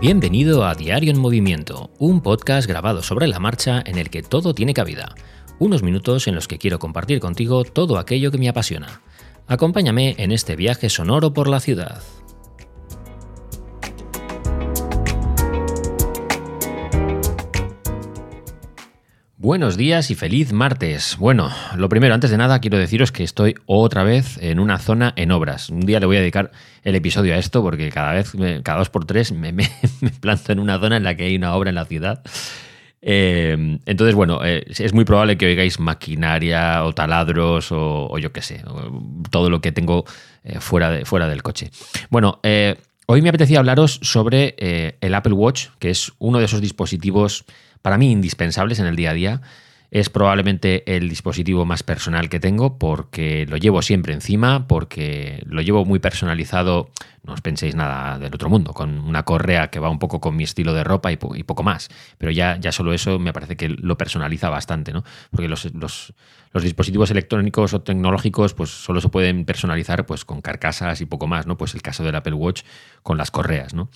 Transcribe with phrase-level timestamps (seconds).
[0.00, 4.54] Bienvenido a Diario en Movimiento, un podcast grabado sobre la marcha en el que todo
[4.54, 5.14] tiene cabida.
[5.58, 9.02] Unos minutos en los que quiero compartir contigo todo aquello que me apasiona.
[9.46, 12.00] Acompáñame en este viaje sonoro por la ciudad.
[19.42, 21.16] Buenos días y feliz martes.
[21.18, 25.14] Bueno, lo primero, antes de nada, quiero deciros que estoy otra vez en una zona
[25.16, 25.70] en obras.
[25.70, 26.50] Un día le voy a dedicar
[26.84, 29.54] el episodio a esto porque cada vez, cada dos por tres, me,
[30.20, 32.22] planto en una zona en la que hay una obra en la ciudad.
[33.00, 38.42] Eh, entonces, bueno, eh, es muy probable que oigáis maquinaria o taladros o, yo qué
[38.42, 38.62] sé,
[39.30, 40.04] todo lo que tengo
[40.44, 41.70] eh, fuera, de, fuera del coche.
[42.10, 42.40] Bueno,
[43.06, 44.54] hoy me apetecía hablaros sobre
[45.00, 47.46] el Apple Watch, que es uno de esos dispositivos
[47.82, 49.40] para mí indispensables en el día a día.
[49.90, 55.62] Es probablemente el dispositivo más personal que tengo porque lo llevo siempre encima, porque lo
[55.62, 56.90] llevo muy personalizado,
[57.24, 60.36] no os penséis nada del otro mundo, con una correa que va un poco con
[60.36, 61.88] mi estilo de ropa y, poco más.
[62.18, 65.02] Pero ya, ya solo eso me parece que lo personaliza bastante, ¿no?
[65.32, 66.14] Porque los, los,
[66.62, 71.48] dispositivos electrónicos o tecnológicos pues solo se pueden personalizar pues con carcasas y poco más,
[71.48, 71.56] ¿no?
[71.56, 72.62] Pues el caso del Apple Watch
[73.02, 73.90] con las correas, ¿no?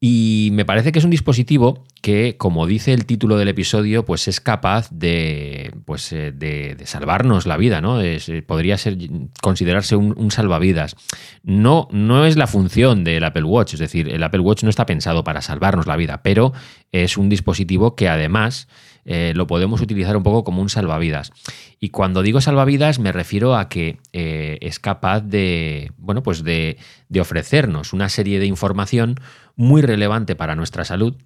[0.00, 4.28] Y me parece que es un dispositivo que, como dice el título del episodio, pues
[4.28, 8.02] es capaz de, pues, eh, de, salvarnos la vida, ¿no?
[8.02, 8.98] Eh, podría ser
[9.40, 10.96] considerarse un, salvavidas.
[11.42, 14.84] No, no es la función del Apple Watch, es decir, el Apple Watch no está
[14.84, 16.52] pensado para salvarnos la vida, pero
[16.92, 18.68] es un dispositivo que además
[19.04, 21.32] eh, lo podemos utilizar un poco como un salvavidas.
[21.80, 27.20] Y cuando digo salvavidas me refiero a que es capaz de, bueno, pues de, de
[27.20, 29.16] ofrecernos una serie de información
[29.56, 31.16] muy relevante para nuestra salud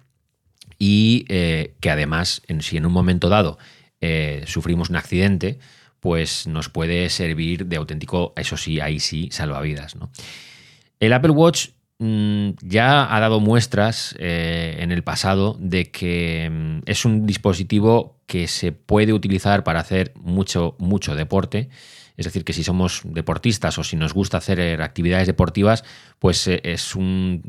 [0.79, 3.59] y eh, que además, en, si en un momento dado
[4.01, 5.59] eh, sufrimos un accidente,
[5.99, 9.95] pues nos puede servir de auténtico, eso sí, ahí sí, salvavidas.
[9.95, 10.09] ¿no?
[10.99, 17.05] El Apple Watch ya ha dado muestras eh, en el pasado de que mm, es
[17.05, 21.69] un dispositivo que se puede utilizar para hacer mucho, mucho deporte.
[22.15, 25.83] Es decir, que si somos deportistas o si nos gusta hacer actividades deportivas,
[26.19, 27.43] pues es un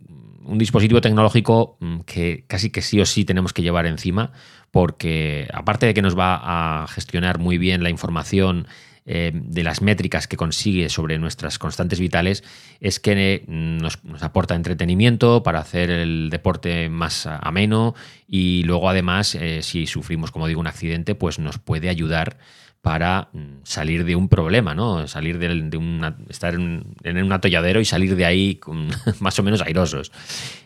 [0.45, 4.33] un dispositivo tecnológico mm, que casi que sí o sí tenemos que llevar encima,
[4.71, 8.67] porque aparte de que nos va a gestionar muy bien la información
[9.13, 12.45] eh, de las métricas que consigue sobre nuestras constantes vitales,
[12.79, 17.97] es que mm, nos, aporta entretenimiento para hacer el deporte más ameno
[18.29, 22.39] y luego además, eh, si sufrimos, como digo, un accidente, pues nos puede ayudar
[22.83, 25.09] para mm, salir de un problema, ¿no?
[25.09, 25.69] Salir de,
[26.29, 28.61] estar en, un atolladero y salir de ahí
[29.19, 30.13] más o menos airosos.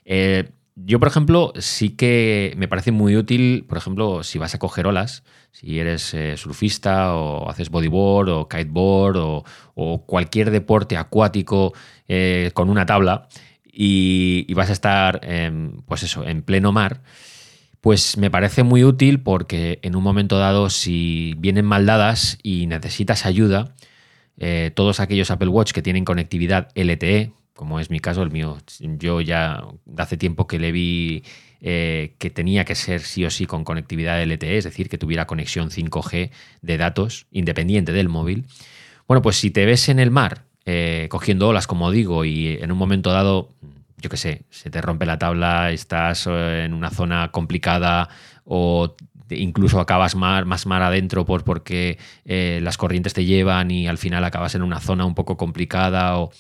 [0.05, 4.59] Eh, yo, por ejemplo, sí que me parece muy útil, por ejemplo, si vas a
[4.59, 9.45] coger olas, si eres eh, surfista o haces bodyboard o kiteboard o,
[10.07, 11.73] cualquier deporte acuático
[12.09, 13.29] eh, con una tabla
[13.65, 15.21] y, y vas a estar,
[15.87, 17.03] pues eso, en pleno mar
[17.85, 22.67] pues me parece muy útil porque en un momento dado, si vienen mal dadas y
[22.67, 23.75] necesitas ayuda,
[24.39, 28.59] eh, todos aquellos Apple Watch que tienen conectividad LTE, como es mi caso, el mío,
[28.81, 29.65] yo ya
[29.97, 31.25] hace tiempo que le vi
[31.61, 35.27] eh, que tenía que ser sí o sí con conectividad LTE, es decir, que tuviera
[35.27, 36.31] conexión 5G
[36.63, 38.47] de datos independiente del móvil.
[39.07, 42.73] Bueno, pues si te ves en el mar eh, cogiendo olas, como digo, y en
[42.73, 43.51] un momento dado
[44.05, 48.11] yo qué sé, se te rompe la tabla, estás eh, en una zona complicada
[48.45, 48.95] o
[49.31, 54.23] incluso acabas más mar adentro por, porque eh, las corrientes te llevan y al final
[54.25, 56.31] acabas en una zona un poco complicada o,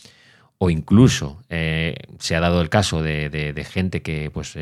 [0.60, 4.56] incluso eh, se ha dado el caso de, gente que pues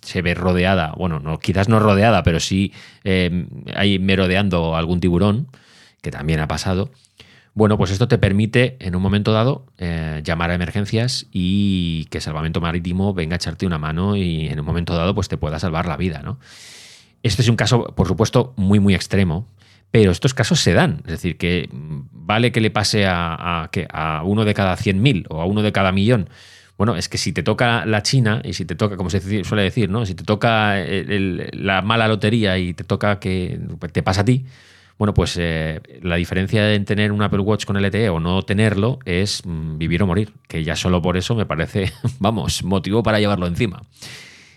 [0.00, 2.72] se ve rodeada, bueno, no, quizás no rodeada, pero sí
[3.74, 5.48] hay merodeando algún tiburón,
[6.00, 6.90] que también ha pasado.
[7.56, 12.20] Bueno, pues esto te permite en un momento dado eh, llamar a emergencias y que
[12.20, 15.58] Salvamento Marítimo venga a echarte una mano y en un momento dado pues te pueda
[15.58, 16.38] salvar la vida, ¿no?
[17.22, 19.48] Este es un caso, por supuesto, muy, muy extremo,
[19.90, 21.02] pero estos casos se dan.
[21.04, 25.46] Es decir, que vale que le pase a, a uno de cada 100.000 o a
[25.46, 26.28] uno de cada millón.
[26.76, 29.62] Bueno, es que si te toca la China y si te toca, como se suele
[29.62, 30.04] decir, ¿no?
[30.04, 33.58] Si te toca la mala lotería y te toca que
[33.92, 34.44] te pasa a ti,
[34.98, 38.98] bueno, pues eh, la diferencia en tener un Apple Watch con LTE o no tenerlo
[39.04, 43.20] es mm, vivir o morir, que ya solo por eso me parece, vamos, motivo para
[43.20, 43.82] llevarlo encima.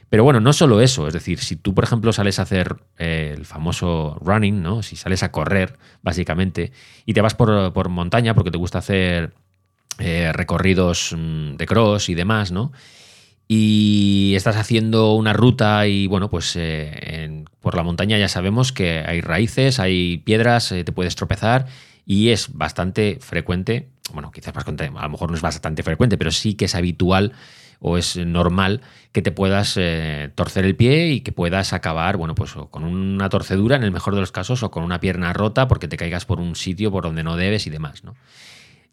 [0.10, 3.34] Pero bueno, no solo eso, es decir, si tú, por ejemplo, sales a hacer eh,
[3.38, 4.82] el famoso running, ¿no?
[4.82, 6.72] Si sales a correr, básicamente,
[7.06, 9.34] y te vas por, montaña porque te gusta hacer
[10.00, 12.72] eh, recorridos mm, de cross y demás, ¿no?
[13.52, 19.00] y estás haciendo una ruta y bueno, pues eh, por la montaña ya sabemos que
[19.00, 21.66] hay raíces, hay piedras, te puedes tropezar
[22.06, 26.30] y es bastante frecuente, bueno, quizás más a lo mejor no es bastante frecuente, pero
[26.30, 27.34] sí que es habitual
[27.80, 28.82] o es normal
[29.12, 33.30] que te puedas eh, torcer el pie y que puedas acabar, bueno, pues con una
[33.30, 36.26] torcedura en el mejor de los casos o con una pierna rota porque te caigas
[36.26, 38.16] por un sitio por donde no debes y demás, ¿no?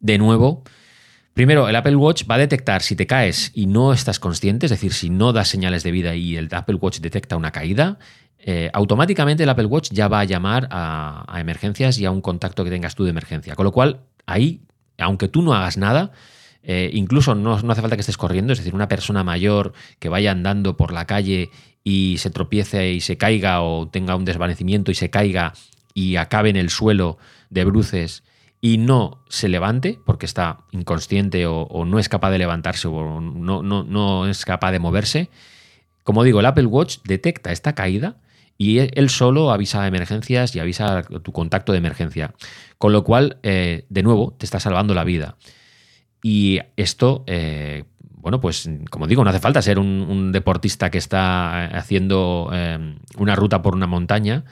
[0.01, 0.63] De nuevo,
[1.37, 4.71] Primero, el Apple Watch va a detectar si te caes y no estás consciente, es
[4.71, 7.99] decir, si no das señales de vida y el Apple Watch detecta una caída,
[8.39, 12.65] eh, automáticamente el Apple Watch ya va a llamar a, emergencias y a un contacto
[12.65, 13.55] que tengas tú de emergencia.
[13.55, 14.63] Con lo cual, ahí,
[14.97, 16.13] aunque tú no hagas nada,
[16.69, 20.33] eh, incluso no, hace falta que estés corriendo, es decir, una persona mayor que vaya
[20.33, 21.51] andando por la calle
[21.85, 25.53] y se tropiece y se caiga o tenga un desvanecimiento y se caiga
[25.95, 27.19] y acabe en el suelo
[27.51, 28.25] de bruces
[28.61, 33.63] y no se levante porque está inconsciente o, no es capaz de levantarse o no,
[33.63, 35.31] no, no, es capaz de moverse,
[36.03, 38.17] como digo, el Apple Watch detecta esta caída
[38.59, 42.35] y él solo avisa a emergencias y avisa a tu contacto de emergencia.
[42.79, 45.37] Con lo cual, eh, de nuevo, te está salvando la vida.
[46.29, 51.67] Y esto, eh, bueno, pues como digo, no hace falta ser un, deportista que está
[51.67, 54.43] haciendo eh, una ruta por una montaña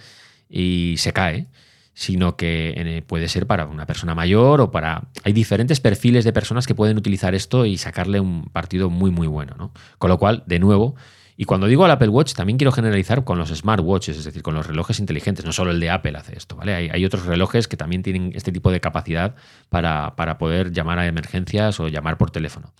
[0.48, 1.48] y se cae
[1.92, 5.08] sino que eh, puede ser para una persona mayor o para...
[5.24, 9.26] Hay diferentes perfiles de personas que pueden utilizar esto y sacarle un partido muy, muy
[9.26, 9.54] bueno.
[9.58, 9.72] ¿no?
[9.98, 10.94] Con lo cual, de nuevo,
[11.36, 14.54] y cuando digo al Apple Watch, también quiero generalizar con los smartwatches, es decir, con
[14.54, 15.44] los relojes inteligentes.
[15.44, 16.74] No solo el de Apple hace esto, ¿vale?
[16.74, 19.34] Hay, otros relojes que también tienen este tipo de capacidad
[19.68, 22.72] para, poder llamar a emergencias o llamar por teléfono.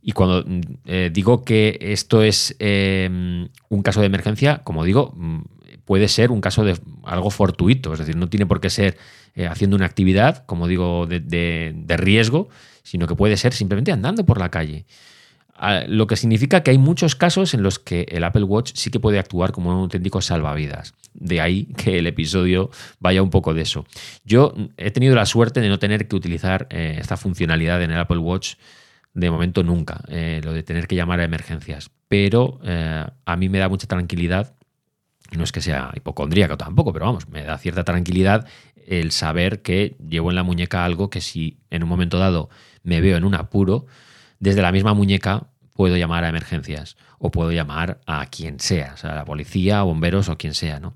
[0.00, 3.08] Y cuando mm, eh, digo que esto es eh,
[3.68, 5.42] un caso de emergencia, como digo, mm,
[5.84, 8.96] puede ser un caso de algo fortuito, es decir, no tiene por qué ser
[9.34, 12.48] eh, haciendo una actividad, como digo, de, riesgo,
[12.82, 14.86] sino que puede ser simplemente andando por la calle.
[15.86, 18.98] Lo que significa que hay muchos casos en los que el Apple Watch sí que
[18.98, 20.94] puede actuar como un auténtico salvavidas.
[21.14, 23.84] De ahí que el episodio vaya un poco de eso.
[24.24, 27.98] Yo he tenido la suerte de no tener que utilizar eh, esta funcionalidad en el
[27.98, 28.54] Apple Watch
[29.14, 31.90] de momento nunca, eh, lo de tener que llamar a emergencias.
[32.08, 34.54] Pero a mí me da mucha tranquilidad
[35.36, 38.46] no es que sea hipocondríaco tampoco, pero vamos, me da cierta tranquilidad
[38.86, 42.50] el saber que llevo en la muñeca algo que si en un momento dado
[42.82, 43.86] me veo en un apuro,
[44.38, 48.96] desde la misma muñeca puedo llamar a emergencias o puedo llamar a quien sea, o
[48.96, 50.94] sea, a la policía, bomberos o quien sea, ¿no?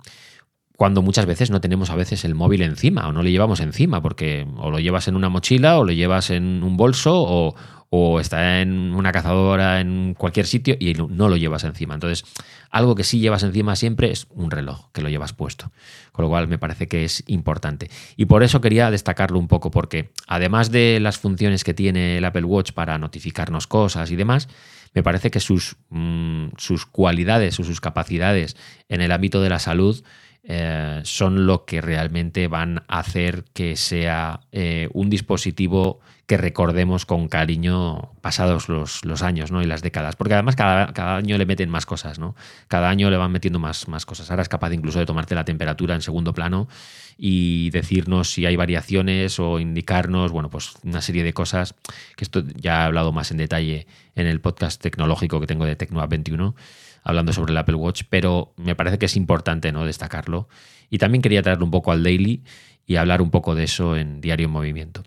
[0.77, 4.03] Cuando muchas veces no tenemos a veces el móvil encima o no lo llevamos encima,
[4.03, 7.55] porque o lo llevas en una mochila o lo llevas en un bolso o,
[7.91, 11.95] o está en una cazadora en cualquier sitio y no, lo llevas encima.
[11.95, 12.25] Entonces,
[12.71, 15.71] algo que sí llevas encima siempre es un reloj que lo llevas puesto.
[16.13, 17.91] Con lo cual me parece que es importante.
[18.17, 22.25] Y por eso quería destacarlo un poco, porque además de las funciones que tiene el
[22.25, 24.49] Apple Watch para notificarnos cosas y demás,
[24.95, 28.57] me parece que sus, mm, sus cualidades o sus capacidades
[28.89, 30.03] en el ámbito de la salud
[30.49, 37.05] eh, son lo que realmente van a hacer que sea eh, un dispositivo que recordemos
[37.05, 39.61] con cariño pasados los, años ¿no?
[39.63, 40.15] y las décadas.
[40.15, 42.37] Porque además cada, cada, año le meten más cosas, ¿no?
[42.69, 44.31] Cada año le van metiendo más, más cosas.
[44.31, 46.69] Ahora es capaz incluso de tomarte la temperatura en segundo plano
[47.19, 51.75] y decirnos si hay variaciones o indicarnos, bueno, pues una serie de cosas,
[52.17, 55.77] que esto ya he hablado más en detalle en el podcast tecnológico que tengo de
[55.77, 56.55] TecnoApp 21,
[57.07, 59.87] hablando sobre el Apple Watch, pero me parece que es importante ¿no?
[59.87, 60.49] destacarlo.
[60.91, 62.43] Y también quería traerlo un poco al daily
[62.85, 65.03] y hablar un poco de eso en Diario en Movimiento.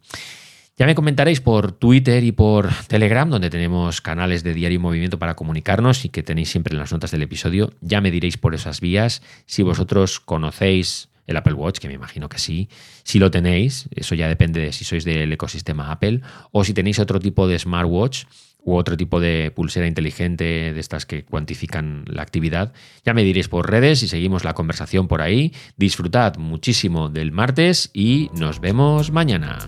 [0.78, 5.20] Ya me comentaréis por Twitter y por Telegram, donde tenemos canales de diario y movimiento
[5.20, 7.74] para comunicarnos y que tenéis siempre en las notas del episodio.
[7.82, 12.30] Ya me diréis por esas vías si vosotros conocéis el Apple Watch, que me imagino
[12.30, 12.70] que sí.
[13.04, 16.98] Si lo tenéis, eso ya depende de si sois del ecosistema Apple, o si tenéis
[17.00, 18.24] otro tipo de smartwatch
[18.64, 22.74] u otro tipo de pulsera inteligente de estas que cuantifican la actividad.
[23.06, 25.54] Ya me diréis por redes y seguimos la conversación por ahí.
[25.78, 29.60] Disfrutad muchísimo del martes y nos vemos mañana.